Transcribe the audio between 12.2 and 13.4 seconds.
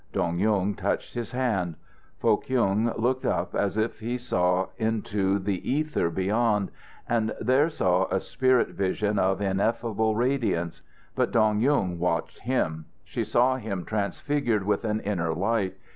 him. She